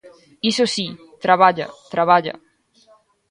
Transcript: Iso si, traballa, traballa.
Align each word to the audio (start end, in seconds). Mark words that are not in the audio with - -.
Iso 0.51 0.65
si, 0.75 0.87
traballa, 1.25 1.67
traballa. 1.93 2.33